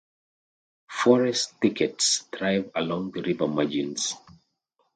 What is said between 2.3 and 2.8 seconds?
thrive